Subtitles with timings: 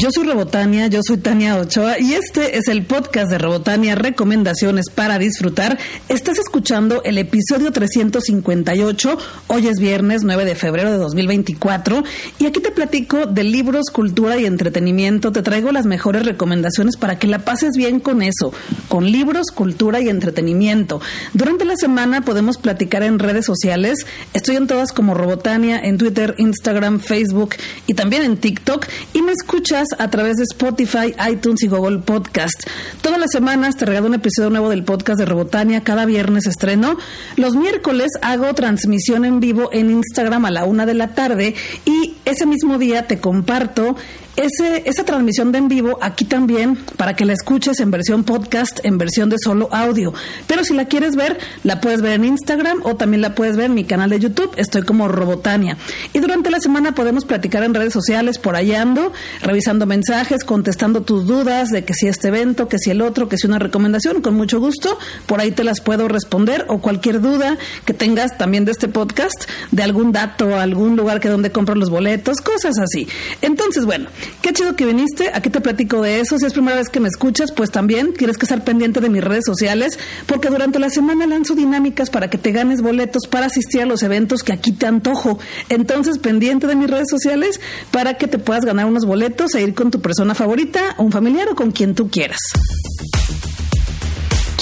[0.00, 4.86] Yo soy Robotania, yo soy Tania Ochoa y este es el podcast de Robotania Recomendaciones
[4.88, 5.78] para disfrutar.
[6.08, 9.18] Estás escuchando el episodio 358.
[9.48, 12.02] Hoy es viernes 9 de febrero de 2024
[12.38, 15.32] y aquí te platico de libros, cultura y entretenimiento.
[15.32, 18.54] Te traigo las mejores recomendaciones para que la pases bien con eso,
[18.88, 21.02] con libros, cultura y entretenimiento.
[21.34, 24.06] Durante la semana podemos platicar en redes sociales.
[24.32, 29.32] Estoy en todas como Robotania, en Twitter, Instagram, Facebook y también en TikTok y me
[29.32, 32.66] escuchas a través de Spotify, iTunes y Google Podcast.
[33.02, 35.82] Todas las semanas te regalo un episodio nuevo del podcast de Robotania.
[35.82, 36.96] Cada viernes estreno.
[37.36, 41.54] Los miércoles hago transmisión en vivo en Instagram a la una de la tarde
[41.84, 43.96] y ese mismo día te comparto
[44.40, 48.98] esa transmisión de en vivo aquí también para que la escuches en versión podcast, en
[48.98, 50.14] versión de solo audio.
[50.46, 53.66] Pero si la quieres ver, la puedes ver en Instagram o también la puedes ver
[53.66, 54.52] en mi canal de YouTube.
[54.56, 55.76] Estoy como Robotania.
[56.12, 61.02] Y durante la semana podemos platicar en redes sociales, por allá ando, revisando mensajes, contestando
[61.02, 64.22] tus dudas de que si este evento, que si el otro, que si una recomendación,
[64.22, 64.98] con mucho gusto.
[65.26, 69.44] Por ahí te las puedo responder o cualquier duda que tengas también de este podcast,
[69.70, 73.08] de algún dato, algún lugar que donde compro los boletos, cosas así.
[73.42, 74.08] Entonces, bueno,
[74.42, 76.38] Qué chido que viniste, aquí te platico de eso.
[76.38, 79.22] Si es primera vez que me escuchas, pues también tienes que estar pendiente de mis
[79.22, 83.82] redes sociales, porque durante la semana lanzo dinámicas para que te ganes boletos para asistir
[83.82, 85.38] a los eventos que aquí te antojo.
[85.68, 89.74] Entonces, pendiente de mis redes sociales para que te puedas ganar unos boletos e ir
[89.74, 92.40] con tu persona favorita, un familiar o con quien tú quieras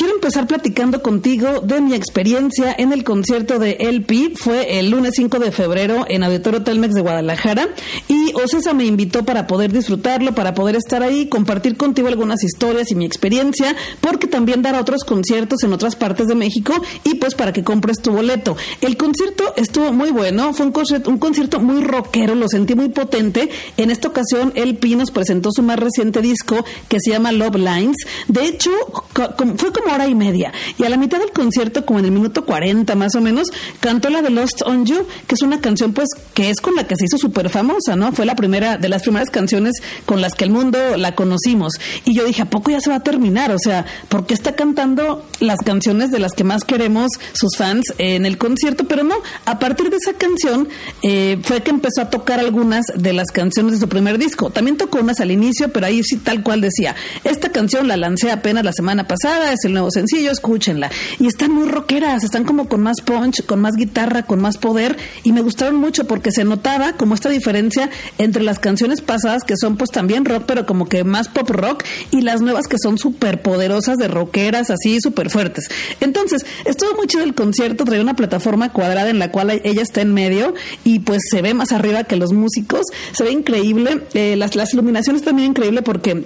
[0.07, 4.33] empezar platicando contigo de mi experiencia en el concierto de LP.
[4.37, 7.69] Fue el lunes 5 de febrero en Auditorio Telmex de Guadalajara
[8.07, 12.91] y Ocesa me invitó para poder disfrutarlo, para poder estar ahí, compartir contigo algunas historias
[12.93, 16.75] y mi experiencia, porque también dar otros conciertos en otras partes de México
[17.05, 18.57] y pues para que compres tu boleto.
[18.81, 22.91] El concierto estuvo muy bueno, fue un concierto, un concierto muy rockero, lo sentí muy
[22.91, 23.51] potente.
[23.77, 27.97] En esta ocasión LP nos presentó su más reciente disco que se llama Love Lines.
[28.29, 28.71] De hecho,
[29.57, 30.53] fue como hora y media.
[30.79, 33.49] Y a la mitad del concierto, como en el minuto 40 más o menos,
[33.81, 36.87] cantó la de Lost on You, que es una canción pues que es con la
[36.87, 38.13] que se hizo súper famosa, ¿no?
[38.13, 39.75] Fue la primera, de las primeras canciones
[40.07, 41.73] con las que el mundo la conocimos.
[42.05, 43.53] Y yo dije, ¿a poco ya se va a terminar?
[43.53, 47.93] O sea, ¿por qué está cantando las canciones de las que más queremos sus fans
[47.99, 48.85] en el concierto?
[48.85, 50.69] Pero no, a partir de esa canción
[51.03, 54.51] eh, fue que empezó a tocar algunas de las canciones de su primer disco.
[54.51, 56.95] También tocó unas al inicio, pero ahí sí tal cual decía,
[57.25, 60.91] esta canción la lancé apenas la semana pasada, es el nuevo sencillo, escúchenla.
[61.19, 64.97] Y están muy rockeras, están como con más punch, con más guitarra, con más poder
[65.23, 69.55] y me gustaron mucho porque se notaba como esta diferencia entre las canciones pasadas que
[69.57, 72.99] son pues también rock, pero como que más pop rock y las nuevas que son
[72.99, 75.69] súper poderosas de rockeras, así súper fuertes.
[76.01, 80.01] Entonces, estuvo muy chido el concierto, traía una plataforma cuadrada en la cual ella está
[80.01, 84.37] en medio y pues se ve más arriba que los músicos, se ve increíble, eh,
[84.37, 86.25] las, las iluminaciones también increíble porque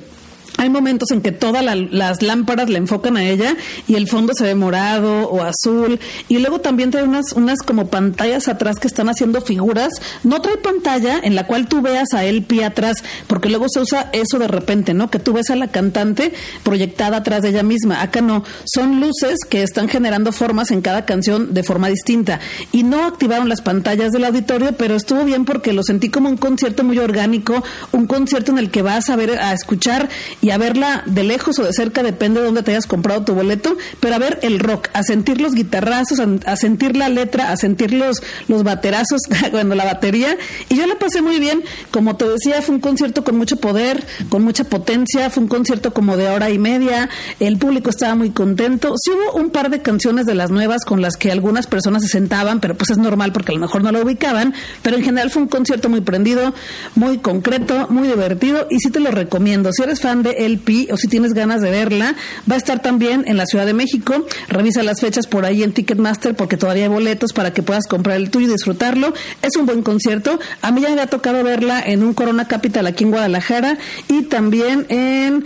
[0.62, 3.56] hay momentos en que todas las lámparas le enfocan a ella
[3.88, 5.98] y el fondo se ve morado o azul.
[6.28, 9.92] Y luego también trae unas, unas como pantallas atrás que están haciendo figuras.
[10.22, 13.80] No trae pantalla en la cual tú veas a él pie atrás, porque luego se
[13.80, 15.10] usa eso de repente, ¿no?
[15.10, 18.00] Que tú ves a la cantante proyectada atrás de ella misma.
[18.00, 18.44] Acá no.
[18.64, 22.38] Son luces que están generando formas en cada canción de forma distinta.
[22.70, 26.36] Y no activaron las pantallas del auditorio, pero estuvo bien porque lo sentí como un
[26.36, 30.08] concierto muy orgánico, un concierto en el que vas a ver, a escuchar
[30.40, 33.34] y a verla de lejos o de cerca, depende de dónde te hayas comprado tu
[33.34, 37.56] boleto, pero a ver el rock, a sentir los guitarrazos, a, sentir la letra, a
[37.56, 40.36] sentir los, los baterazos, cuando la batería.
[40.68, 41.62] Y yo la pasé muy bien.
[41.90, 45.92] Como te decía, fue un concierto con mucho poder, con mucha potencia, fue un concierto
[45.92, 47.08] como de hora y media,
[47.40, 48.94] el público estaba muy contento.
[49.02, 52.08] Sí hubo un par de canciones de las nuevas con las que algunas personas se
[52.08, 55.30] sentaban, pero pues es normal porque a lo mejor no lo ubicaban, pero en general
[55.30, 56.54] fue un concierto muy prendido,
[56.94, 59.72] muy concreto, muy divertido y sí te lo recomiendo.
[59.72, 62.14] Si eres fan de LP o si tienes ganas de verla,
[62.50, 64.26] va a estar también en la Ciudad de México.
[64.48, 68.16] Revisa las fechas por ahí en Ticketmaster porque todavía hay boletos para que puedas comprar
[68.16, 69.14] el tuyo y disfrutarlo.
[69.42, 70.38] Es un buen concierto.
[70.60, 73.78] A mí ya me ha tocado verla en un Corona Capital aquí en Guadalajara
[74.08, 75.44] y también en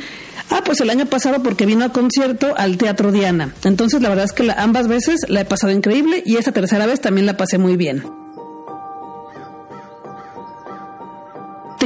[0.51, 3.55] Ah, pues el año pasado porque vino a concierto al Teatro Diana.
[3.65, 7.01] Entonces la verdad es que ambas veces la he pasado increíble y esta tercera vez
[7.01, 8.05] también la pasé muy bien.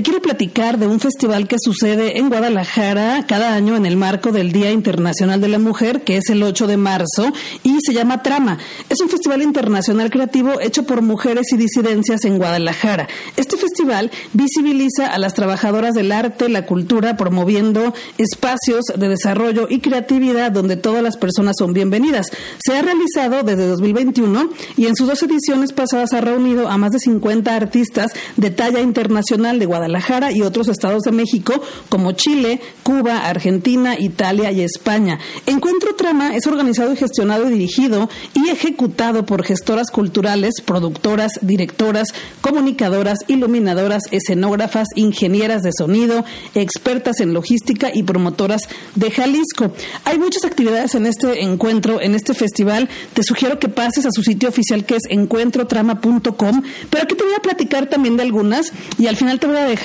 [0.00, 4.32] Te quiero platicar de un festival que sucede en Guadalajara cada año en el marco
[4.32, 7.30] del Día Internacional de la Mujer, que es el 8 de marzo,
[7.64, 8.56] y se llama Trama.
[8.88, 13.08] Es un festival internacional creativo hecho por mujeres y disidencias en Guadalajara.
[13.36, 19.80] Este festival visibiliza a las trabajadoras del arte, la cultura, promoviendo espacios de desarrollo y
[19.80, 22.28] creatividad donde todas las personas son bienvenidas.
[22.64, 24.48] Se ha realizado desde 2021
[24.78, 28.80] y en sus dos ediciones pasadas ha reunido a más de 50 artistas de talla
[28.80, 31.52] internacional de Guadalajara Guadalajara y otros estados de México
[31.88, 35.18] como Chile, Cuba, Argentina, Italia y España.
[35.46, 42.08] Encuentro Trama es organizado y gestionado y dirigido y ejecutado por gestoras culturales, productoras, directoras,
[42.40, 48.62] comunicadoras, iluminadoras, escenógrafas, ingenieras de sonido, expertas en logística y promotoras
[48.94, 49.72] de Jalisco.
[50.04, 52.88] Hay muchas actividades en este encuentro, en este festival.
[53.14, 57.34] Te sugiero que pases a su sitio oficial que es encuentrotrama.com, pero aquí te voy
[57.34, 59.79] a platicar también de algunas y al final te voy a dejar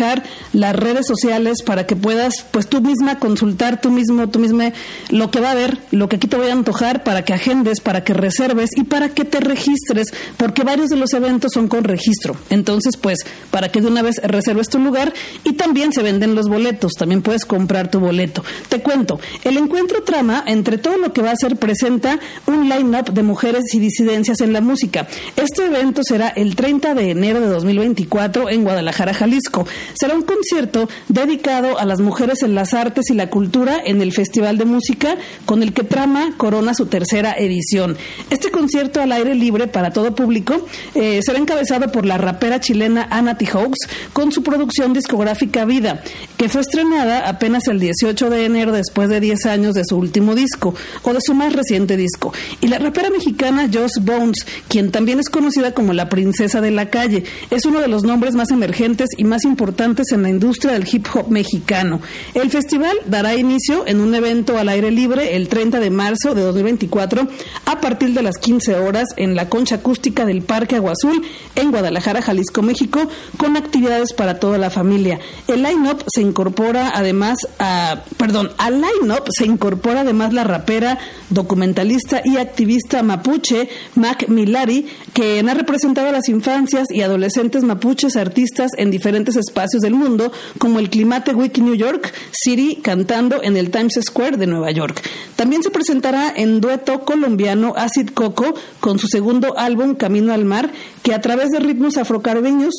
[0.53, 4.71] las redes sociales para que puedas pues tú misma consultar tú mismo, tú misma
[5.09, 7.79] lo que va a haber, lo que aquí te voy a antojar para que agendes,
[7.81, 10.07] para que reserves y para que te registres,
[10.37, 12.35] porque varios de los eventos son con registro.
[12.49, 13.19] Entonces, pues,
[13.51, 15.13] para que de una vez reserves tu lugar
[15.43, 18.43] y también se venden los boletos, también puedes comprar tu boleto.
[18.69, 23.11] Te cuento, el encuentro trama, entre todo lo que va a ser, presenta un line-up
[23.13, 25.07] de mujeres y disidencias en la música.
[25.35, 29.67] Este evento será el 30 de enero de 2024 en Guadalajara, Jalisco.
[29.93, 34.11] Será un concierto dedicado a las mujeres en las artes y la cultura en el
[34.11, 37.97] Festival de Música, con el que Trama corona su tercera edición.
[38.29, 43.07] Este concierto al aire libre para todo público eh, será encabezado por la rapera chilena
[43.09, 43.45] Anna T.
[43.45, 46.01] Hawks con su producción discográfica Vida,
[46.37, 50.35] que fue estrenada apenas el 18 de enero después de 10 años de su último
[50.35, 52.33] disco o de su más reciente disco.
[52.61, 56.89] Y la rapera mexicana Joss Bones, quien también es conocida como la princesa de la
[56.89, 59.64] calle, es uno de los nombres más emergentes y más importantes
[60.11, 61.99] en la industria del hip hop mexicano.
[62.33, 66.43] El festival dará inicio en un evento al aire libre el 30 de marzo de
[66.43, 67.27] 2024
[67.65, 71.23] a partir de las 15 horas en la concha acústica del Parque Agua Azul
[71.55, 75.19] en Guadalajara, Jalisco, México, con actividades para toda la familia.
[75.47, 82.21] El line-up se incorpora además a, perdón, al line-up se incorpora además la rapera, documentalista
[82.23, 88.71] y activista mapuche Mac Milari, quien ha representado a las infancias y adolescentes mapuches artistas
[88.77, 93.71] en diferentes espacios del mundo, como el Climate Week New York City, cantando en el
[93.71, 95.01] Times Square de Nueva York.
[95.37, 100.71] También se presentará en dueto colombiano Acid Coco con su segundo álbum Camino al Mar,
[101.03, 102.73] que a través de ritmos afrocaribeños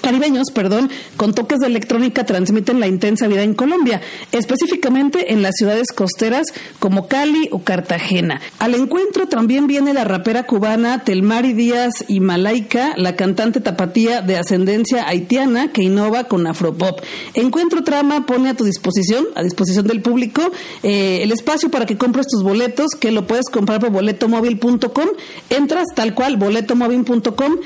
[0.00, 4.00] caribeños, perdón, con toques de electrónica transmiten la intensa vida en Colombia,
[4.32, 6.46] específicamente en las ciudades costeras
[6.78, 8.40] como Cali o Cartagena.
[8.58, 14.36] Al encuentro también viene la rapera cubana Telmari Díaz y Malaika, la cantante tapatía de
[14.36, 17.00] ascendencia haitiana que innova con afropop.
[17.34, 20.52] Encuentro Trama pone a tu disposición, a disposición del público,
[20.82, 25.08] eh, el espacio para que compres tus boletos, que lo puedes comprar por boletomóvil.com.
[25.50, 27.56] Entras tal cual, boletomóvil.com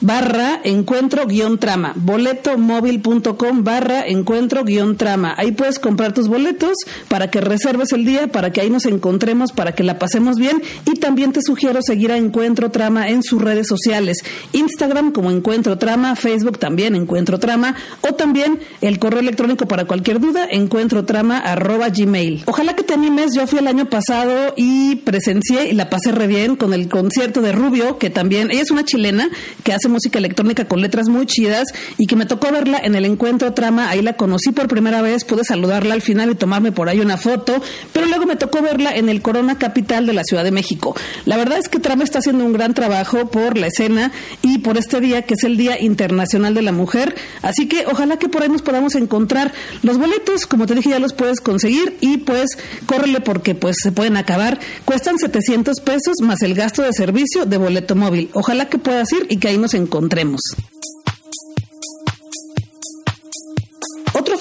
[0.00, 5.34] barra encuentro guion trama, boletomóvil.com barra encuentro guion trama.
[5.36, 6.76] Ahí puedes comprar tus boletos
[7.08, 10.62] para que reserves el día, para que ahí nos encontremos, para que la pasemos bien
[10.86, 14.18] y también te sugiero seguir a Encuentro Trama en sus redes sociales,
[14.52, 17.74] Instagram como Encuentro Trama, Facebook también Encuentro Trama
[18.08, 22.44] o también el correo electrónico para cualquier duda, encuentro trama arroba gmail.
[22.46, 26.26] Ojalá que te animes, yo fui el año pasado y presencié y la pasé re
[26.26, 29.28] bien con el concierto de Rubio, que también, ella es una chilena
[29.64, 33.04] que hace música electrónica con letras muy chidas y que me tocó verla en el
[33.04, 36.88] encuentro Trama, ahí la conocí por primera vez, pude saludarla al final y tomarme por
[36.88, 37.60] ahí una foto,
[37.92, 40.94] pero luego me tocó verla en el Corona Capital de la Ciudad de México.
[41.24, 44.76] La verdad es que Trama está haciendo un gran trabajo por la escena y por
[44.78, 48.42] este día que es el Día Internacional de la Mujer, así que ojalá que por
[48.42, 49.52] ahí nos podamos encontrar
[49.82, 52.50] los boletos, como te dije ya los puedes conseguir y pues
[52.86, 57.56] córrele porque pues se pueden acabar, cuestan 700 pesos más el gasto de servicio de
[57.56, 58.30] boleto móvil.
[58.32, 60.40] Ojalá que puedas ir y que ahí nos encontremos.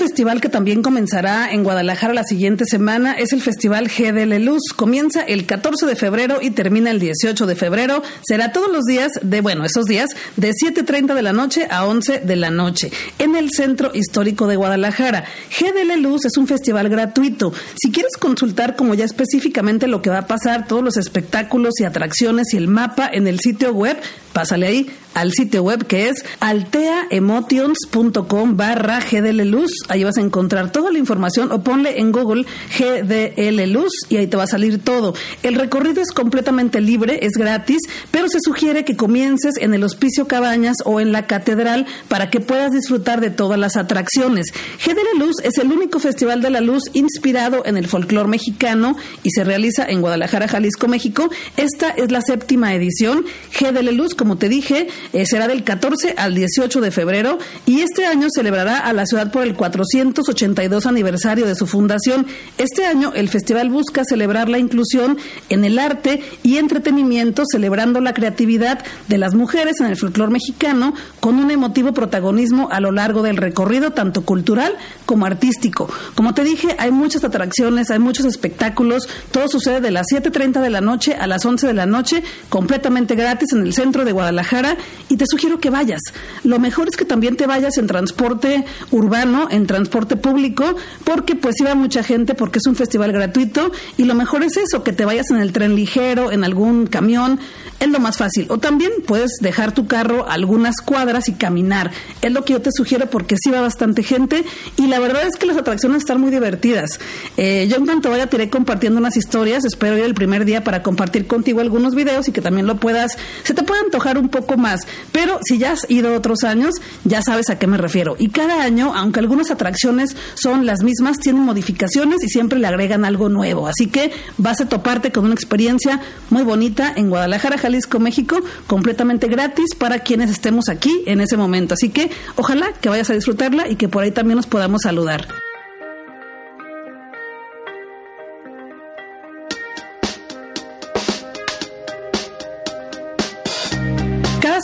[0.08, 4.72] Festival que también comenzará en Guadalajara la siguiente semana es el Festival GDL Luz.
[4.74, 8.02] Comienza el 14 de febrero y termina el 18 de febrero.
[8.26, 12.22] Será todos los días de, bueno, esos días de 7.30 de la noche a 11
[12.22, 15.26] de la noche en el Centro Histórico de Guadalajara.
[15.60, 17.52] GDL Luz es un festival gratuito.
[17.76, 21.84] Si quieres consultar como ya específicamente lo que va a pasar, todos los espectáculos y
[21.84, 23.98] atracciones y el mapa en el sitio web,
[24.32, 29.72] pásale ahí al sitio web que es alteaemotions.com barra GDL Luz.
[30.04, 32.46] Vas a encontrar toda la información o ponle en Google
[32.78, 35.14] GDL Luz y ahí te va a salir todo.
[35.44, 37.80] El recorrido es completamente libre, es gratis,
[38.12, 42.40] pero se sugiere que comiences en el Hospicio Cabañas o en la Catedral para que
[42.40, 44.48] puedas disfrutar de todas las atracciones.
[44.86, 49.32] GDL Luz es el único festival de la luz inspirado en el folclore mexicano y
[49.32, 51.30] se realiza en Guadalajara, Jalisco, México.
[51.56, 53.26] Esta es la séptima edición.
[53.60, 58.06] GDL Luz, como te dije, eh, será del 14 al 18 de febrero y este
[58.06, 62.26] año celebrará a la ciudad por el 400 382 aniversario de su fundación.
[62.58, 65.18] Este año el festival busca celebrar la inclusión
[65.50, 70.94] en el arte y entretenimiento, celebrando la creatividad de las mujeres en el folclore mexicano
[71.20, 75.90] con un emotivo protagonismo a lo largo del recorrido, tanto cultural como artístico.
[76.16, 80.70] Como te dije, hay muchas atracciones, hay muchos espectáculos, todo sucede de las 7.30 de
[80.70, 84.78] la noche a las 11 de la noche, completamente gratis en el centro de Guadalajara
[85.10, 86.02] y te sugiero que vayas.
[86.44, 91.76] Lo mejor es que también te vayas en transporte urbano, transporte público, porque pues iba
[91.76, 95.30] mucha gente porque es un festival gratuito y lo mejor es eso, que te vayas
[95.30, 97.40] en el tren ligero, en algún camión,
[97.80, 98.48] es lo más fácil.
[98.50, 101.92] O también puedes dejar tu carro algunas cuadras y caminar.
[102.22, 104.44] Es lo que yo te sugiero porque sí va bastante gente
[104.78, 107.00] y la verdad es que las atracciones están muy divertidas.
[107.38, 110.64] Eh, yo en cuanto vaya te iré compartiendo unas historias, espero ir el primer día
[110.64, 114.30] para compartir contigo algunos videos y que también lo puedas, se te pueda antojar un
[114.30, 114.82] poco más.
[115.12, 118.16] Pero si ya has ido otros años, ya sabes a qué me refiero.
[118.18, 123.06] Y cada año, aunque algunas atracciones son las mismas, tienen modificaciones y siempre le agregan
[123.06, 123.68] algo nuevo.
[123.68, 126.00] Así que vas a toparte con una experiencia
[126.30, 128.38] muy bonita en Guadalajara, Jalisco, México,
[128.68, 131.74] completamente gratis para quienes estemos aquí en ese momento.
[131.74, 135.28] Así que ojalá que vayas a disfrutarla y que por ahí también nos podamos saludar.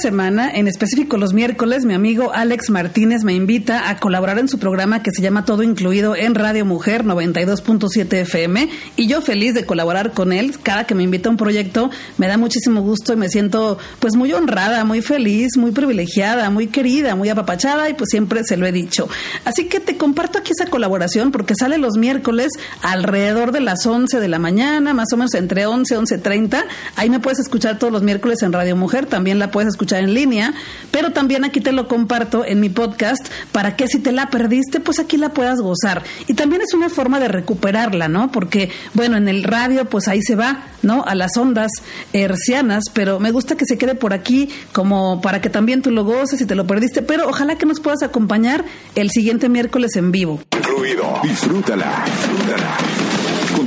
[0.04, 4.60] Semana, en específico los miércoles, mi amigo Alex Martínez me invita a colaborar en su
[4.60, 9.66] programa que se llama Todo Incluido en Radio Mujer 92.7 FM y yo feliz de
[9.66, 10.60] colaborar con él.
[10.62, 14.18] Cada que me invita a un proyecto me da muchísimo gusto y me siento pues
[14.18, 18.66] muy honrada, muy feliz, muy privilegiada, muy querida, muy apapachada y pues siempre se lo
[18.66, 19.08] he dicho.
[19.46, 24.20] Así que te comparto aquí esa colaboración porque sale los miércoles alrededor de las 11
[24.20, 26.66] de la mañana, más o menos entre 11 y 11.30.
[26.98, 30.14] Ahí me puedes escuchar todos los miércoles en Radio Mujer, también la puedes escuchar en
[30.14, 30.54] línea,
[30.92, 34.80] pero también aquí te lo comparto en mi podcast para que si te la perdiste,
[34.80, 36.04] pues aquí la puedas gozar.
[36.28, 38.32] Y también es una forma de recuperarla, ¿no?
[38.32, 41.04] Porque, bueno, en el radio, pues ahí se va, ¿no?
[41.06, 41.72] A las ondas
[42.14, 46.04] hercianas, pero me gusta que se quede por aquí como para que también tú lo
[46.04, 50.12] goces y te lo perdiste, pero ojalá que nos puedas acompañar el siguiente miércoles en
[50.12, 50.42] vivo.
[50.56, 51.20] Incluido.
[51.24, 52.04] Disfrútala.
[52.06, 53.03] Disfrútala.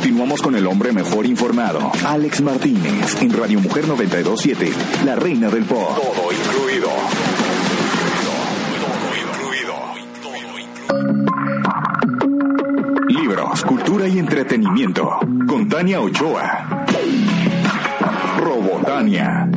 [0.07, 4.73] Continuamos con el hombre mejor informado, Alex Martínez, en Radio Mujer 927,
[5.05, 5.97] la reina del pop.
[5.97, 6.89] Todo incluido.
[10.23, 10.81] Todo incluido.
[13.09, 15.19] Libros, cultura y entretenimiento.
[15.49, 16.87] Con Tania Ochoa.
[18.39, 19.51] Robotania.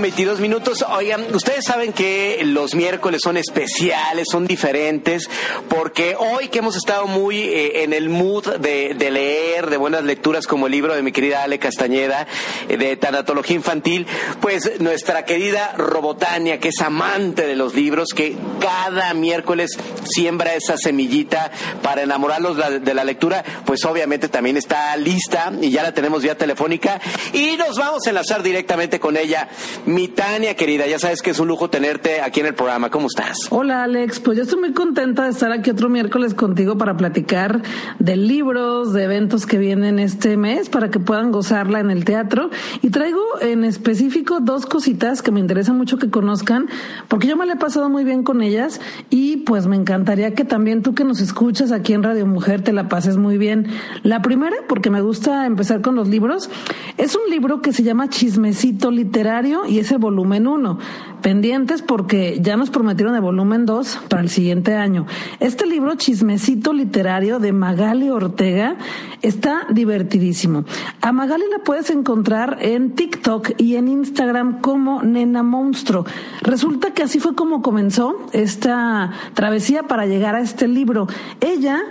[0.00, 0.84] 22 minutos.
[0.88, 5.28] Oigan, ustedes saben que los miércoles son especiales, son diferentes,
[5.68, 10.46] porque hoy que hemos estado muy eh, en el mood de, leer, de buenas lecturas
[10.46, 12.26] como el libro de mi querida Ale Castañeda,
[12.68, 14.06] eh, de tanatología infantil,
[14.40, 20.76] pues nuestra querida Robotania, que es amante de los libros, que cada miércoles siembra esa
[20.76, 21.50] semillita
[21.82, 26.36] para enamorarlos de la lectura, pues obviamente también está lista y ya la tenemos vía
[26.36, 27.00] telefónica
[27.32, 29.48] y nos vamos a enlazar directamente con ella.
[29.86, 32.90] Mi Tania, querida, ya sabes que es un lujo tenerte aquí en el programa.
[32.90, 33.36] ¿Cómo estás?
[33.50, 34.18] Hola, Alex.
[34.18, 37.60] Pues yo estoy muy contenta de estar aquí otro miércoles contigo para platicar
[37.98, 42.48] de libros, de eventos que vienen este mes para que puedan gozarla en el teatro.
[42.80, 46.66] Y traigo en específico dos cositas que me interesa mucho que conozcan,
[47.08, 50.44] porque yo me la he pasado muy bien con ellas y pues me encantaría que
[50.44, 53.66] también tú que nos escuchas aquí en Radio Mujer te la pases muy bien.
[54.02, 56.48] La primera, porque me gusta empezar con los libros,
[56.96, 60.78] es un libro que se llama Chismecito Literario ese volumen 1.
[61.22, 65.06] Pendientes porque ya nos prometieron el volumen 2 para el siguiente año.
[65.40, 68.76] Este libro, Chismecito Literario de Magali Ortega,
[69.22, 70.64] está divertidísimo.
[71.00, 76.04] A Magali la puedes encontrar en TikTok y en Instagram como Nena Monstruo.
[76.42, 81.06] Resulta que así fue como comenzó esta travesía para llegar a este libro.
[81.40, 81.82] Ella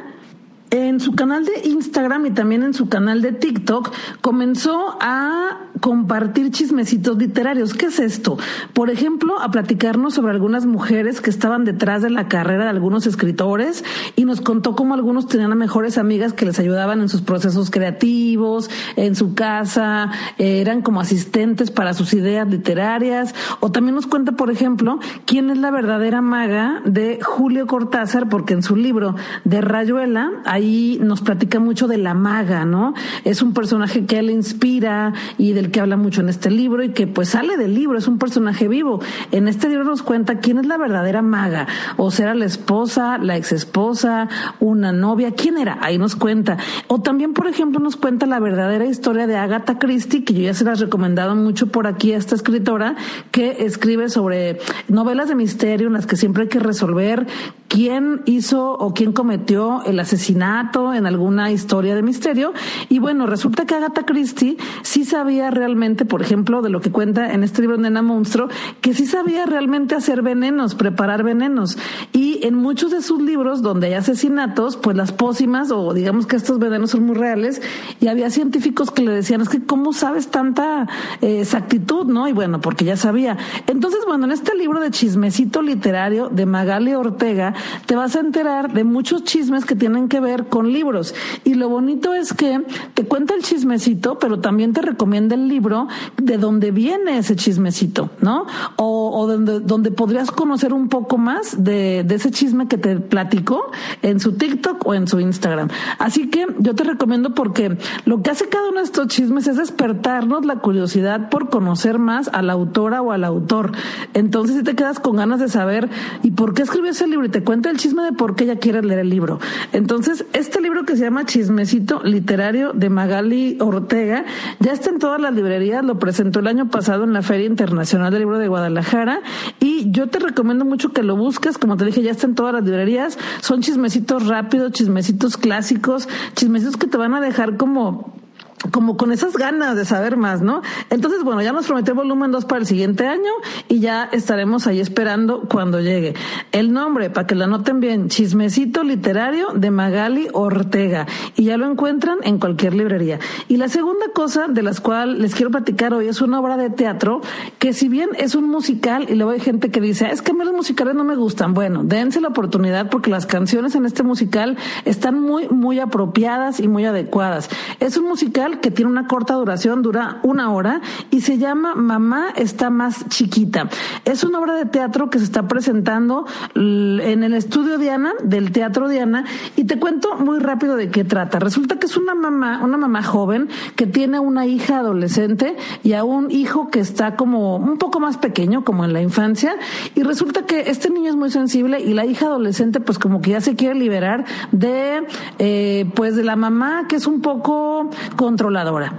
[0.73, 6.49] en su canal de Instagram y también en su canal de TikTok comenzó a compartir
[6.49, 7.75] chismecitos literarios.
[7.75, 8.39] ¿Qué es esto?
[8.73, 13.05] Por ejemplo, a platicarnos sobre algunas mujeres que estaban detrás de la carrera de algunos
[13.05, 13.83] escritores
[14.15, 17.69] y nos contó cómo algunos tenían a mejores amigas que les ayudaban en sus procesos
[17.69, 23.35] creativos, en su casa, eh, eran como asistentes para sus ideas literarias.
[23.59, 28.55] O también nos cuenta, por ejemplo, quién es la verdadera maga de Julio Cortázar, porque
[28.55, 32.93] en su libro de Rayuela hay ahí nos platica mucho de la maga, ¿no?
[33.25, 36.89] Es un personaje que él inspira y del que habla mucho en este libro y
[36.89, 39.01] que pues sale del libro, es un personaje vivo.
[39.31, 41.67] En este libro nos cuenta quién es la verdadera maga,
[41.97, 44.29] o será la esposa, la exesposa,
[44.59, 46.57] una novia, quién era, ahí nos cuenta.
[46.87, 50.53] O también, por ejemplo, nos cuenta la verdadera historia de Agatha Christie, que yo ya
[50.53, 52.95] se las he recomendado mucho por aquí a esta escritora,
[53.31, 57.27] que escribe sobre novelas de misterio en las que siempre hay que resolver
[57.73, 62.53] quién hizo o quién cometió el asesinato en alguna historia de misterio.
[62.87, 67.33] Y bueno, resulta que Agatha Christie sí sabía realmente, por ejemplo, de lo que cuenta
[67.33, 68.47] en este libro Nena Monstruo,
[68.79, 71.79] que sí sabía realmente hacer venenos, preparar venenos.
[72.11, 76.35] Y en muchos de sus libros donde hay asesinatos, pues las pócimas o digamos que
[76.35, 77.59] estos venenos son muy reales
[77.99, 80.87] y había científicos que le decían, es que ¿cómo sabes tanta
[81.21, 82.05] eh, exactitud?
[82.05, 82.27] ¿No?
[82.27, 83.35] Y bueno, porque ya sabía.
[83.65, 88.73] Entonces, bueno, en este libro de chismecito literario de Magali Ortega, te vas a enterar
[88.73, 91.13] de muchos chismes que tienen que ver con libros.
[91.43, 92.61] Y lo bonito es que
[92.93, 98.09] te cuenta el chismecito, pero también te recomienda el libro de donde viene ese chismecito,
[98.21, 98.45] ¿no?
[98.77, 103.71] O, donde, donde podrías conocer un poco más de, de ese chisme que te platicó
[104.01, 105.69] en su TikTok o en su Instagram.
[105.99, 109.57] Así que yo te recomiendo porque lo que hace cada uno de estos chismes es
[109.57, 113.71] despertarnos la curiosidad por conocer más a la autora o al autor.
[114.13, 115.89] Entonces si te quedas con ganas de saber
[116.21, 118.55] y por qué escribió ese libro y te cuenta el chisme de por qué ella
[118.55, 119.39] quiere leer el libro.
[119.73, 124.25] Entonces, este libro que se llama Chismecito Literario de Magali Ortega
[124.59, 128.11] ya está en todas las librerías, lo presentó el año pasado en la Feria Internacional
[128.11, 129.21] del Libro de Guadalajara
[129.59, 132.55] y yo te recomiendo mucho que lo busques, como te dije, ya está en todas
[132.55, 138.22] las librerías, son chismecitos rápidos, chismecitos clásicos, chismecitos que te van a dejar como
[138.71, 140.61] como con esas ganas de saber más, ¿no?
[140.89, 143.31] Entonces, bueno, ya nos prometió volumen 2 para el siguiente año
[143.67, 146.13] y ya estaremos ahí esperando cuando llegue.
[146.51, 151.07] El nombre, para que lo anoten bien, Chismecito Literario de Magali Ortega.
[151.35, 153.19] Y ya lo encuentran en cualquier librería.
[153.47, 156.69] Y la segunda cosa de las cuales les quiero platicar hoy es una obra de
[156.69, 157.21] teatro
[157.59, 160.35] que si bien es un musical, y luego hay gente que dice, es que a
[160.35, 161.53] mí los musicales no me gustan.
[161.53, 166.67] Bueno, dense la oportunidad porque las canciones en este musical están muy, muy apropiadas y
[166.67, 167.49] muy adecuadas.
[167.79, 172.27] Es un musical que tiene una corta duración, dura una hora y se llama Mamá
[172.35, 173.69] está más chiquita.
[174.05, 178.87] Es una obra de teatro que se está presentando en el estudio Diana del Teatro
[178.87, 181.39] Diana y te cuento muy rápido de qué trata.
[181.39, 186.03] Resulta que es una mamá, una mamá joven que tiene una hija adolescente y a
[186.03, 189.55] un hijo que está como un poco más pequeño, como en la infancia,
[189.95, 193.31] y resulta que este niño es muy sensible y la hija adolescente pues como que
[193.31, 195.05] ya se quiere liberar de
[195.39, 198.42] eh, pues de la mamá que es un poco contra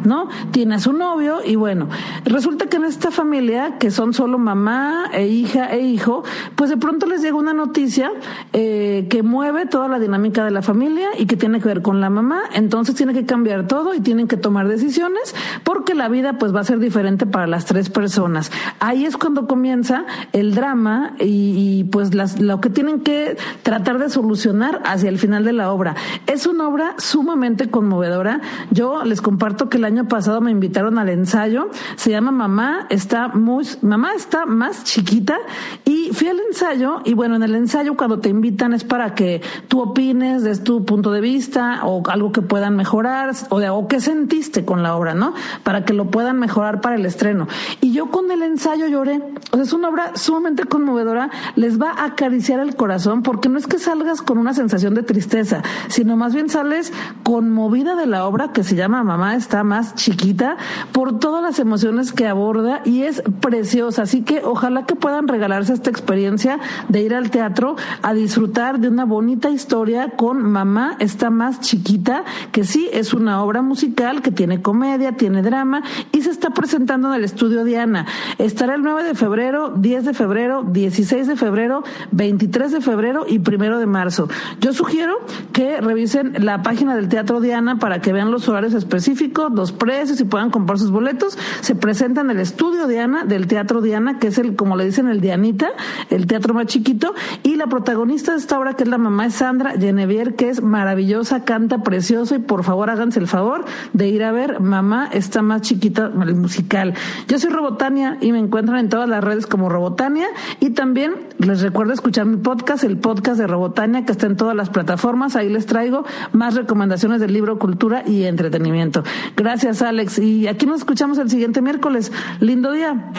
[0.05, 0.29] ¿no?
[0.51, 1.89] Tiene a su novio y bueno,
[2.25, 6.25] resulta que en esta familia, que son solo mamá e hija e hijo,
[6.57, 8.11] pues de pronto les llega una noticia
[8.53, 12.01] eh, que mueve toda la dinámica de la familia y que tiene que ver con
[12.01, 16.39] la mamá, entonces tiene que cambiar todo y tienen que tomar decisiones porque la vida
[16.39, 18.51] pues va a ser diferente para las tres personas.
[18.81, 24.83] Ahí es cuando comienza el drama y, pues lo que tienen que tratar de solucionar
[24.85, 25.95] hacia el final de la obra.
[26.27, 28.41] Es una obra sumamente conmovedora.
[28.71, 31.69] Yo les comparto que el año pasado me invitaron al ensayo.
[31.97, 35.37] Se llama Mamá está muy, Mamá está más chiquita
[35.85, 39.43] y fui al ensayo y bueno, en el ensayo cuando te invitan es para que
[39.67, 43.89] tú opines desde tu punto de vista o algo que puedan mejorar o, de, o
[43.89, 45.35] qué sentiste con la obra, ¿no?
[45.65, 47.49] Para que lo puedan mejorar para el estreno.
[47.81, 49.21] Y yo con el ensayo lloré.
[49.51, 51.31] O sea, es una obra sumamente conmovedora.
[51.57, 55.03] Les va a acariciar el corazón porque no es que salgas con una sensación de
[55.03, 56.93] tristeza, sino más bien sales
[57.25, 60.57] conmovida de la obra que se llama Mamá está más chiquita
[60.93, 64.03] por todas las emociones que aborda y es preciosa.
[64.03, 66.59] Así que ojalá que puedan regalarse esta experiencia
[66.89, 72.25] de ir al teatro a disfrutar de una bonita historia con Mamá está más chiquita,
[72.53, 75.83] que sí es una obra musical que tiene comedia, tiene drama
[76.13, 78.07] y se está presentando en el estudio Diana.
[78.39, 83.39] Estará el 9 de febrero, 10 de febrero, 16 de febrero, 23 de febrero y
[83.39, 84.29] primero de marzo.
[84.61, 85.15] Yo sugiero
[85.53, 90.19] que revisen la página del Teatro Diana para que vean los horarios específicos los precios
[90.21, 91.37] y puedan comprar sus boletos.
[91.61, 95.09] Se presenta en el estudio Diana del Teatro Diana, que es el, como le dicen,
[95.09, 95.69] el Dianita,
[96.09, 97.15] el teatro más chiquito.
[97.43, 100.63] Y la protagonista de esta obra, que es la mamá de Sandra Genevier, que es
[100.63, 105.43] maravillosa, canta precioso y por favor háganse el favor de ir a ver Mamá está
[105.43, 106.95] más chiquita, musical.
[107.29, 110.29] Yo soy Robotania y me encuentran en todas las redes como Robotania
[110.61, 114.57] y también les recuerdo escuchar mi podcast, el podcast de Robotania, que está en todas
[114.57, 115.37] las plataformas.
[115.37, 118.94] Ahí les traigo más recomendaciones del libro Cultura y Entretenimiento.
[119.37, 120.19] Gracias, Alex.
[120.19, 122.13] Y aquí nos escuchamos el siguiente miércoles.
[122.41, 123.13] Lindo día.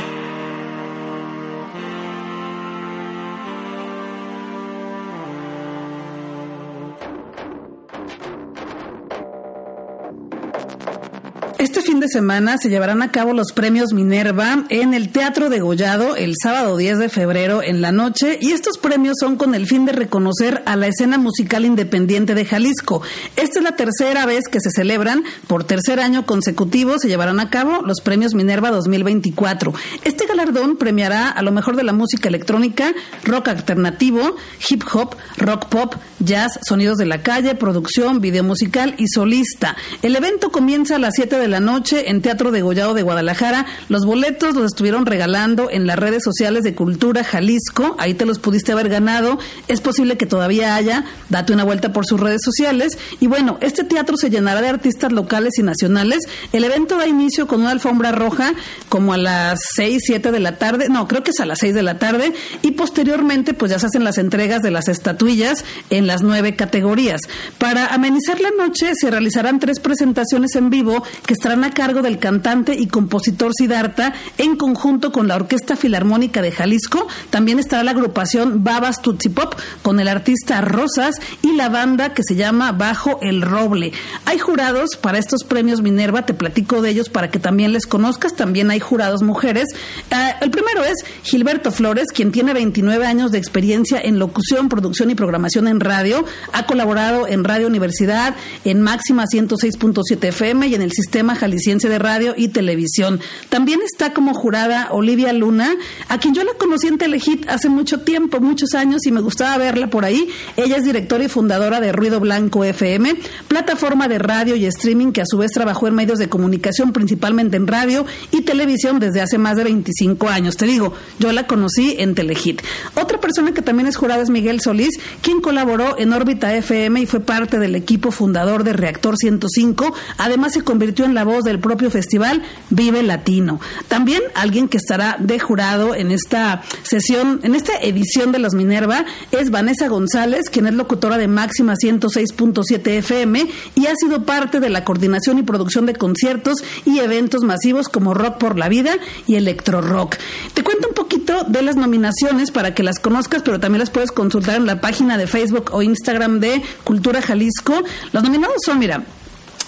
[12.00, 16.34] De semana se llevarán a cabo los premios Minerva en el Teatro de Gollado el
[16.42, 19.92] sábado 10 de febrero en la noche y estos premios son con el fin de
[19.92, 23.02] reconocer a la escena musical independiente de Jalisco.
[23.36, 27.50] Esta es la tercera vez que se celebran, por tercer año consecutivo se llevarán a
[27.50, 29.74] cabo los premios Minerva 2024.
[30.04, 34.36] Este galardón premiará a lo mejor de la música electrónica, rock alternativo,
[34.70, 39.76] hip hop, rock pop, jazz, sonidos de la calle, producción, video musical y solista.
[40.02, 43.66] El evento comienza a las 7 de la noche en Teatro de Gollado de Guadalajara.
[43.90, 47.96] Los boletos los estuvieron regalando en las redes sociales de Cultura Jalisco.
[48.00, 49.38] Ahí te los pudiste haber ganado.
[49.68, 51.06] Es posible que todavía haya.
[51.30, 52.98] Date una vuelta por sus redes sociales.
[53.20, 56.24] Y bueno, este teatro se llenará de artistas locales y nacionales.
[56.52, 58.54] El evento da inicio con una alfombra roja
[58.90, 60.90] como a las 6, 7 de la tarde.
[60.90, 62.34] No, creo que es a las 6 de la tarde.
[62.64, 67.22] Y posteriormente pues ya se hacen las entregas de las estatuillas en las nueve categorías.
[67.58, 72.18] Para amenizar la noche se realizarán tres presentaciones en vivo que estarán a cargo del
[72.18, 77.08] cantante y compositor Sidarta en conjunto con la Orquesta Filarmónica de Jalisco.
[77.30, 82.24] También estará la agrupación Babas Tutsi Pop con el artista Rosas y la banda que
[82.24, 83.92] se llama Bajo el Roble.
[84.26, 88.34] Hay jurados para estos premios Minerva, te platico de ellos para que también les conozcas.
[88.36, 89.68] También hay jurados mujeres.
[90.10, 95.12] Eh, el primero es Gilberto Flores, quien tiene 29 años de experiencia en locución, producción
[95.12, 96.26] y programación en radio.
[96.54, 101.98] Ha colaborado en Radio Universidad, en Máxima 106.7 FM y en el Sistema Jalisciense de
[101.98, 103.20] Radio y Televisión.
[103.50, 105.76] También está como jurada Olivia Luna,
[106.10, 109.58] a quien yo la conocí en Telehit hace mucho tiempo, muchos años, y me gustaba
[109.58, 110.30] verla por ahí.
[110.58, 113.16] Ella es directora y fundadora de Ruido Blanco FM,
[113.48, 117.58] plataforma de radio y streaming que a su vez trabajó en medios de comunicación, principalmente
[117.58, 120.58] en radio y televisión desde hace más de 25 años.
[120.58, 122.62] Te digo, yo la conocí en Telehit.
[122.94, 127.06] Otra persona que también es jurada es Miguel Solís, quien colaboró en Órbita FM y
[127.08, 129.96] fue parte del equipo fundador de Reactor 105.
[130.20, 133.60] Además, se convirtió en la voz del propio festival Vive Latino.
[133.88, 139.06] También alguien que estará de jurado en esta sesión, en esta edición de los Minerva,
[139.32, 144.70] es Vanessa González, quien es locutora de Máxima 106.7 FM y ha sido parte de
[144.70, 149.36] la coordinación y producción de conciertos y eventos masivos como Rock por la Vida y
[149.36, 150.18] Electro Rock.
[150.54, 154.12] Te cuento un poquito de las nominaciones para que las conozcas, pero también las puedes
[154.12, 157.84] consultar en la página de Facebook o Instagram de Cultura Jalisco.
[158.12, 159.04] Los nominados son, mira,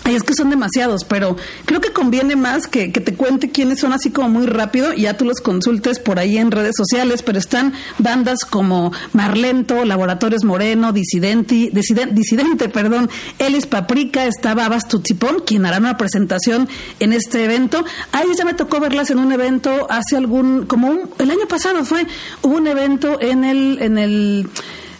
[0.08, 3.92] Ay, es que son demasiados, pero creo que conviene más que, te cuente quiénes son
[3.92, 7.38] así como muy rápido y ya tú los consultes por ahí en redes sociales, pero
[7.38, 15.66] están bandas como Marlento, Laboratorios Moreno, Disidenti, Disidente, perdón, Elis Paprika, está Babas Tutsipón, quien
[15.66, 16.70] hará una presentación
[17.02, 17.84] en este evento.
[18.14, 21.50] A ellos ya me tocó verlas en un evento hace algún, como un, el año
[21.50, 22.08] pasado fue,
[22.44, 24.48] hubo un evento en el, en el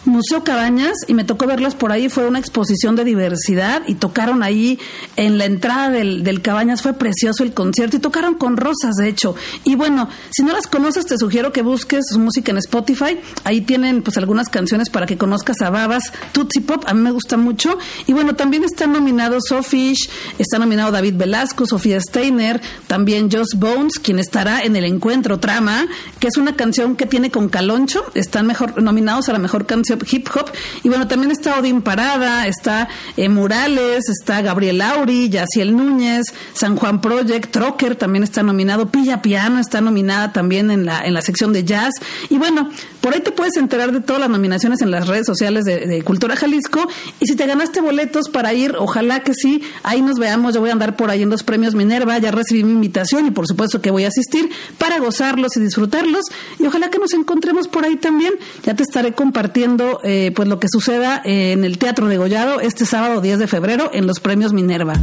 [0.08, 4.42] Museo Cabañas y me tocó verlas por ahí, fue una exposición de diversidad y tocaron
[4.42, 4.78] ahí
[5.16, 9.08] en la entrada del, del Cabañas, fue precioso el concierto y tocaron con rosas, de
[9.08, 9.34] hecho.
[9.64, 13.60] Y bueno, si no las conoces, te sugiero que busques su música en Spotify, ahí
[13.60, 17.36] tienen pues algunas canciones para que conozcas a Babas, Tootsie Pop, a mí me gusta
[17.36, 17.78] mucho.
[18.06, 23.98] Y bueno, también están nominados Sofish, está nominado David Velasco, Sofía Steiner, también Joss Bones,
[23.98, 25.86] quien estará en el encuentro Trama,
[26.18, 29.97] que es una canción que tiene con Caloncho, están mejor nominados a la mejor canción
[30.10, 30.50] hip hop.
[30.82, 36.76] Y bueno, también está Odín Parada, está eh, Murales, está Gabriel Auri, Yaciel Núñez, San
[36.76, 41.22] Juan Project, Trocker también está nominado, Pilla Piano está nominada también en la, en la
[41.22, 41.92] sección de jazz.
[42.28, 45.64] Y bueno, por ahí te puedes enterar de todas las nominaciones en las redes sociales
[45.64, 46.88] de, Cultura Jalisco.
[47.20, 50.54] Y si te ganaste boletos para ir, ojalá que sí, ahí nos veamos.
[50.54, 53.30] Yo voy a andar por ahí en los premios Minerva, ya recibí mi invitación y
[53.30, 56.24] por supuesto que voy a asistir para gozarlos y disfrutarlos.
[56.58, 58.34] Y ojalá que nos encontremos por ahí también.
[58.64, 62.84] Ya te estaré compartiendo eh, pues lo que suceda en el Teatro de Gollado este
[62.84, 64.94] sábado 10 de febrero en los premios Minerva.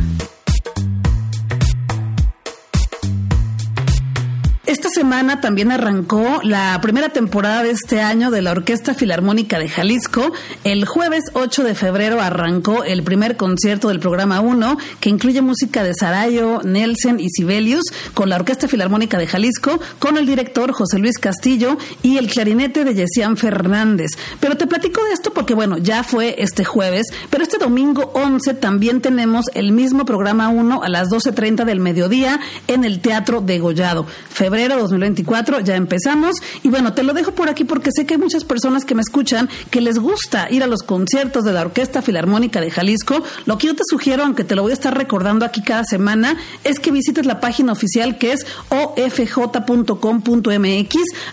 [4.95, 10.31] Semana también arrancó la primera temporada de este año de la Orquesta Filarmónica de Jalisco.
[10.63, 15.84] El jueves 8 de febrero arrancó el primer concierto del programa 1, que incluye música
[15.84, 20.97] de Sarayo, Nelson y Sibelius, con la Orquesta Filarmónica de Jalisco, con el director José
[20.97, 24.12] Luis Castillo y el clarinete de Yesian Fernández.
[24.39, 28.53] Pero te platico de esto porque, bueno, ya fue este jueves, pero este domingo 11
[28.53, 33.60] también tenemos el mismo programa 1 a las 12.30 del mediodía en el Teatro de
[33.60, 34.08] Gollado.
[34.29, 36.36] Febrero 2024, ya empezamos.
[36.63, 39.02] Y bueno, te lo dejo por aquí porque sé que hay muchas personas que me
[39.02, 43.21] escuchan que les gusta ir a los conciertos de la Orquesta Filarmónica de Jalisco.
[43.45, 46.38] Lo que yo te sugiero, aunque te lo voy a estar recordando aquí cada semana,
[46.63, 49.95] es que visites la página oficial que es ofj.com.mx.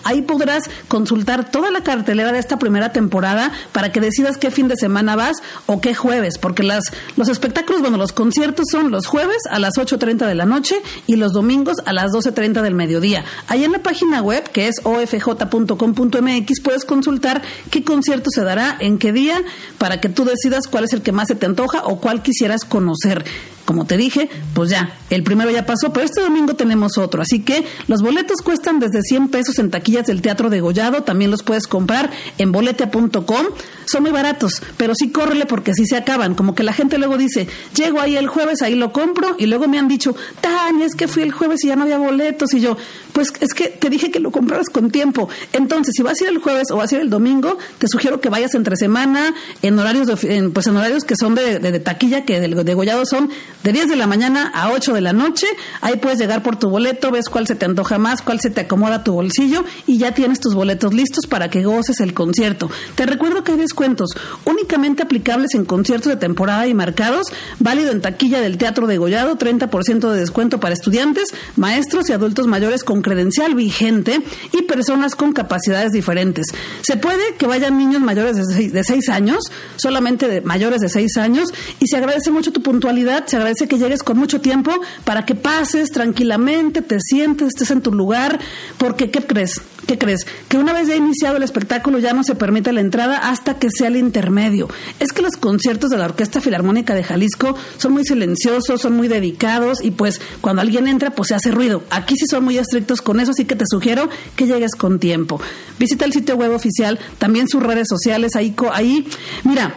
[0.05, 4.69] Ahí podrás consultar toda la cartelera de esta primera temporada para que decidas qué fin
[4.69, 5.37] de semana vas
[5.67, 6.85] o qué jueves, porque las,
[7.17, 11.17] los espectáculos, bueno, los conciertos son los jueves a las 8.30 de la noche y
[11.17, 13.25] los domingos a las 12.30 del mediodía.
[13.49, 18.99] Ahí en la página web, que es ofj.com.mx, puedes consultar qué concierto se dará, en
[18.99, 19.43] qué día,
[19.79, 22.65] para que tú decidas cuál es el que más se te antoja o cuál quisieras
[22.65, 23.25] conocer
[23.64, 27.22] como te dije, pues ya, el primero ya pasó, pero este domingo tenemos otro.
[27.22, 31.03] Así que los boletos cuestan desde 100 pesos en taquillas del Teatro de Gollado.
[31.03, 33.46] También los puedes comprar en boletea.com.
[33.85, 36.35] Son muy baratos, pero sí córrele porque sí se acaban.
[36.35, 39.37] Como que la gente luego dice, llego ahí el jueves, ahí lo compro.
[39.38, 41.98] Y luego me han dicho, Tania, es que fui el jueves y ya no había
[41.98, 42.55] boletos.
[42.55, 42.77] Y yo,
[43.12, 45.29] pues es que te dije que lo compraras con tiempo.
[45.53, 48.20] Entonces, si vas a ir el jueves o vas a ir el domingo, te sugiero
[48.20, 52.25] que vayas entre semana, en horarios, de, pues en horarios que son de, de, taquilla,
[52.25, 53.31] que de, de Gollado son
[53.62, 55.46] de 10 de la mañana a 8 de la noche.
[55.81, 58.62] Ahí puedes llegar por tu boleto, ves cuál se te antoja más, cuál se te
[58.62, 62.70] acomoda tu bolsillo y ya tienes tus boletos listos para que goces el concierto.
[62.94, 64.11] Te recuerdo que hay descuentos
[64.44, 69.37] únicamente aplicables en conciertos de temporada y marcados, válido en taquilla del Teatro de Gollado,
[69.37, 74.22] 30% de descuento para estudiantes, maestros y adultos mayores con credencial vigente
[74.53, 76.46] y personas con capacidades diferentes.
[76.83, 79.38] Se puede que vayan niños mayores de 6, años,
[79.77, 81.48] solamente de mayores de 6 años,
[81.81, 84.73] y se agradece mucho tu puntualidad, se agradece que llegues con mucho tiempo
[85.05, 88.41] para que pases tranquilamente, te sientes, estés en tu lugar,
[88.79, 89.61] porque ¿qué crees?
[89.87, 90.27] ¿Qué crees?
[90.49, 93.69] Que una vez ya iniciado el espectáculo ya no se permite la entrada hasta que
[93.71, 94.69] sea el intermedio.
[95.01, 99.09] Es que los conciertos de la Orquesta Filarmónica de Jalisco son muy silenciosos, son muy
[99.09, 101.83] dedicados y pues cuando alguien entra pues se hace ruido.
[101.91, 105.41] Aquí sí son muy estrictos con eso, así que te sugiero que llegues con tiempo.
[105.79, 109.07] Visita el sitio web oficial, también sus redes sociales, ahí, ahí
[109.45, 109.75] mira,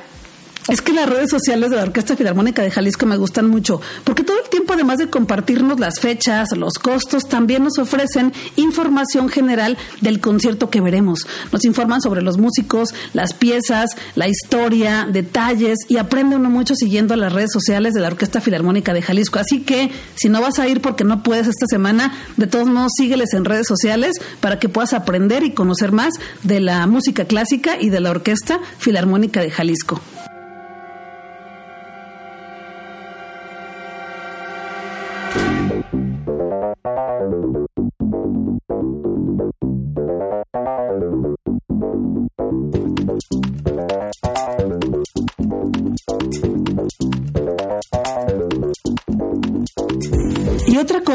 [0.67, 4.23] es que las redes sociales de la Orquesta Filarmónica de Jalisco me gustan mucho, porque
[4.23, 9.78] todo el tiempo, además de compartirnos las fechas, los costos, también nos ofrecen información general
[10.01, 11.19] del concierto que veremos.
[11.51, 17.15] Nos informan sobre los músicos, las piezas, la historia, detalles y aprende uno mucho siguiendo
[17.15, 19.38] las redes sociales de la Orquesta Filarmónica de Jalisco.
[19.38, 22.91] Así que, si no vas a ir porque no puedes esta semana, de todos modos
[22.97, 27.80] sígueles en redes sociales para que puedas aprender y conocer más de la música clásica
[27.80, 30.01] y de la Orquesta Filarmónica de Jalisco.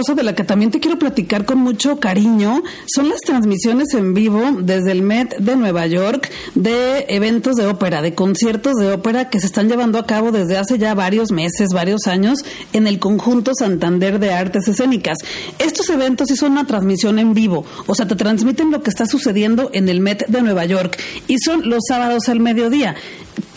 [0.06, 4.40] De la que también te quiero platicar con mucho cariño son las transmisiones en vivo
[4.58, 9.40] desde el Met de Nueva York de eventos de ópera, de conciertos de ópera que
[9.40, 12.38] se están llevando a cabo desde hace ya varios meses, varios años
[12.72, 15.18] en el conjunto Santander de Artes Escénicas.
[15.58, 19.06] Estos eventos sí son una transmisión en vivo, o sea, te transmiten lo que está
[19.06, 22.96] sucediendo en el Met de Nueva York y son los sábados al mediodía.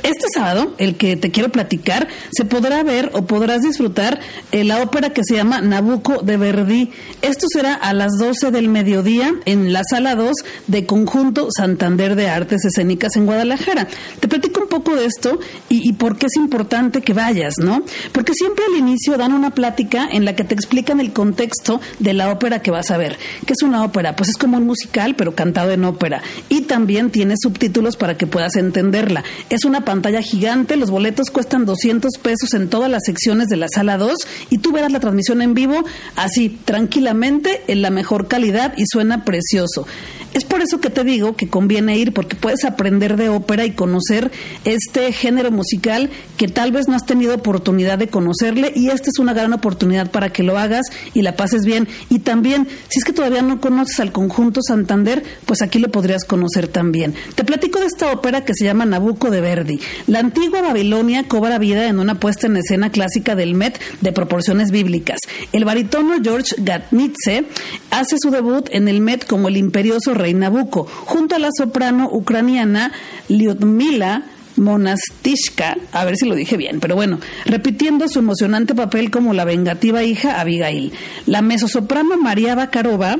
[0.04, 4.20] Este sábado, el que te quiero platicar, se podrá ver o podrás disfrutar
[4.52, 6.92] eh, la ópera que se llama Nabucco de Verdi.
[7.22, 10.34] Esto será a las 12 del mediodía en la sala 2
[10.68, 13.88] de Conjunto Santander de Artes Escénicas en Guadalajara.
[14.20, 15.40] Te platico un poco de esto
[15.70, 17.82] y, y por qué es importante que vayas, ¿no?
[18.12, 22.14] Porque siempre al inicio dan una plática en la que te explican el contexto de
[22.14, 23.18] la ópera que vas a ver.
[23.46, 24.18] ¿Qué es una ópera?
[24.18, 26.22] Pues es como un musical, pero cantado en ópera.
[26.50, 29.24] Y también tiene subtítulos para que puedas entenderla.
[29.50, 33.68] Es una pantalla gigante, los boletos cuestan 200 pesos en todas las secciones de la
[33.72, 34.12] sala 2
[34.50, 39.24] y tú verás la transmisión en vivo así, tranquilamente, en la mejor calidad y suena
[39.24, 39.86] precioso.
[40.34, 43.72] Es por eso que te digo que conviene ir, porque puedes aprender de ópera y
[43.72, 44.32] conocer
[44.66, 49.20] este género musical que tal vez no has tenido oportunidad de conocerle y esta es
[49.20, 51.88] una gran oportunidad para que lo hagas y la pases bien.
[52.10, 56.26] Y también, si es que todavía no conoces al conjunto Santander, pues aquí lo podrías
[56.26, 57.14] conocer también.
[57.36, 59.80] Te platico de esta ópera que se llama Nabucco de Verdi.
[60.08, 64.72] La antigua Babilonia cobra vida en una puesta en escena clásica del Met de proporciones
[64.72, 65.20] bíblicas.
[65.52, 67.46] El baritono George Gatnitze
[67.92, 72.10] hace su debut en el Met como el imperioso rey Nabucco, junto a la soprano
[72.12, 72.92] ucraniana
[73.30, 74.24] Lyudmila
[74.56, 79.46] Monastishka, a ver si lo dije bien, pero bueno, repitiendo su emocionante papel como la
[79.46, 80.94] vengativa hija Abigail.
[81.26, 83.18] La mesosoprano María Bakarova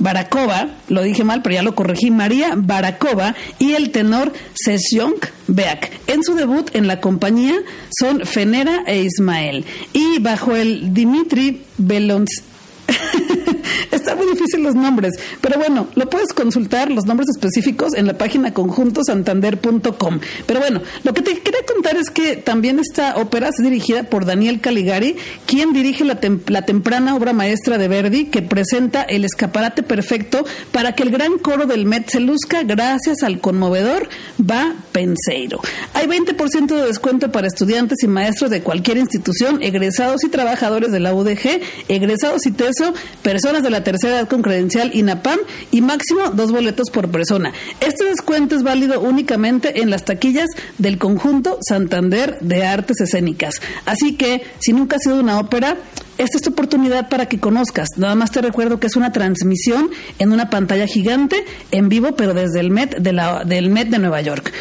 [0.00, 5.14] Barakova, lo dije mal, pero ya lo corregí, María Barakova y el tenor Sesjong
[5.46, 5.92] Beak.
[6.08, 7.54] En su debut en la compañía
[7.98, 9.64] son Fenera e Ismael.
[9.92, 12.42] Y bajo el Dimitri Belons
[13.90, 18.18] están muy difíciles los nombres, pero bueno, lo puedes consultar los nombres específicos en la
[18.18, 20.20] página conjuntosantander.com.
[20.46, 24.24] Pero bueno, lo que te quería contar es que también esta ópera es dirigida por
[24.24, 29.82] Daniel Caligari, quien dirige la, la temprana obra maestra de Verdi que presenta el escaparate
[29.82, 34.08] perfecto para que el gran coro del Met se luzca gracias al conmovedor
[34.40, 35.60] Va Penseiro.
[35.94, 41.00] Hay 20% de descuento para estudiantes y maestros de cualquier institución, egresados y trabajadores de
[41.00, 45.38] la UDG, egresados y TESO, personas de la tercera edad con credencial INAPAM
[45.70, 47.52] y máximo dos boletos por persona.
[47.80, 53.60] Este descuento es válido únicamente en las taquillas del conjunto Santander de Artes Escénicas.
[53.86, 55.76] Así que, si nunca has sido una ópera,
[56.20, 57.88] esta es tu oportunidad para que conozcas.
[57.96, 62.34] Nada más te recuerdo que es una transmisión en una pantalla gigante, en vivo, pero
[62.34, 63.12] desde el Met de,
[63.46, 64.52] del de Nueva York.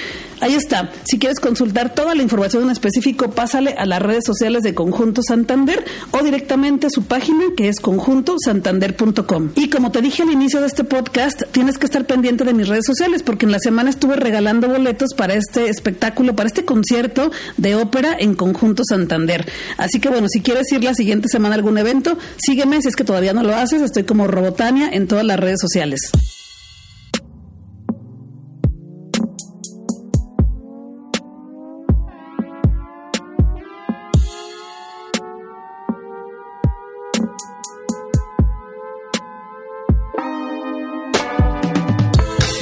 [0.42, 0.90] Ahí está.
[1.04, 5.22] Si quieres consultar toda la información en específico, pásale a las redes sociales de Conjunto
[5.22, 9.50] Santander o directamente a su página que es conjuntosantander.com.
[9.56, 12.70] Y como te dije al inicio de este podcast, tienes que estar pendiente de mis
[12.70, 17.32] redes sociales porque en la semana estuve regalando boletos para este espectáculo, para este concierto
[17.58, 19.46] de ópera en Conjunto Santander.
[19.78, 22.96] Así que bueno, si quieres ir la siguiente semana a algún evento, sígueme si es
[22.96, 23.82] que todavía no lo haces.
[23.82, 26.12] Estoy como Robotania en todas las redes sociales.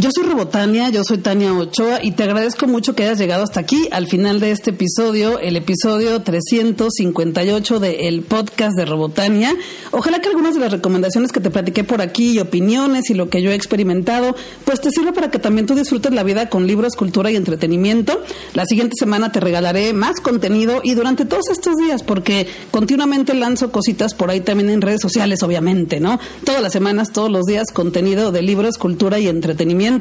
[0.08, 3.60] Yo soy Robotania, yo soy Tania Ochoa y te agradezco mucho que hayas llegado hasta
[3.60, 9.54] aquí, al final de este episodio, el episodio 358 del podcast de Robotania.
[9.92, 13.30] Ojalá que algunas de las recomendaciones que te platiqué por aquí y opiniones y lo
[13.30, 16.68] que yo he experimentado, pues te sirva para que también tú disfrutes la vida con
[16.68, 18.24] libros, cultura y entretenimiento.
[18.54, 23.74] La siguiente semana te regalaré más contenido y durante todos estos días, porque continuamente lanzo
[23.74, 26.18] cositas por ahí también en redes sociales, obviamente, ¿no?
[26.46, 29.97] Todas las semanas, todos los días, contenido de libros, cultura y entretenimiento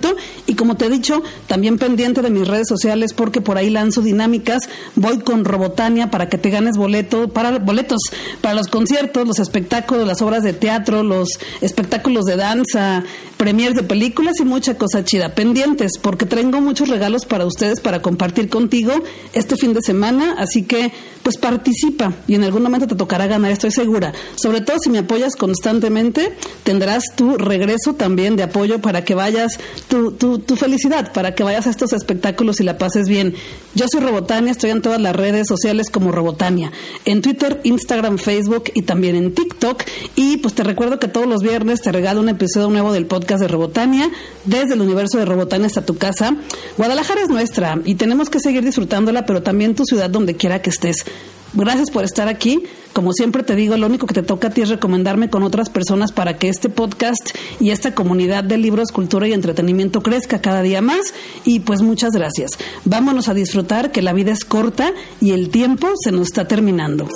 [0.46, 4.02] y como te he dicho, también pendiente de mis redes sociales porque por ahí lanzo
[4.02, 4.62] dinámicas.
[4.94, 8.00] Voy con Robotania para que te ganes boleto, para boletos
[8.40, 11.28] para los conciertos, los espectáculos, las obras de teatro, los
[11.60, 13.04] espectáculos de danza,
[13.36, 15.34] premiers de películas y mucha cosa chida.
[15.34, 18.92] Pendientes porque tengo muchos regalos para ustedes para compartir contigo
[19.32, 20.92] este fin de semana, así que
[21.26, 24.12] pues participa y en algún momento te tocará ganar, estoy segura.
[24.36, 29.58] Sobre todo si me apoyas constantemente, tendrás tu regreso también de apoyo para que vayas
[29.88, 33.34] tu, tu, felicidad, para que vayas a estos espectáculos y la pases bien.
[33.74, 36.70] Yo soy Robotania, estoy en todas las redes sociales como Robotania,
[37.04, 39.82] en Twitter, Instagram, Facebook y también en TikTok.
[40.14, 43.40] Y pues te recuerdo que todos los viernes te regalo un episodio nuevo del podcast
[43.40, 44.12] de Robotania,
[44.44, 46.36] desde el universo de Robotania hasta tu casa.
[46.78, 50.70] Guadalajara es nuestra y tenemos que seguir disfrutándola, pero también tu ciudad donde quiera que
[50.70, 51.04] estés.
[51.52, 52.64] Gracias por estar aquí.
[52.92, 55.70] Como siempre te digo, lo único que te toca a ti es recomendarme con otras
[55.70, 60.62] personas para que este podcast y esta comunidad de libros, cultura y entretenimiento crezca cada
[60.62, 61.14] día más.
[61.44, 62.50] Y pues muchas gracias.
[62.84, 67.08] Vámonos a disfrutar que la vida es corta y el tiempo se nos está terminando.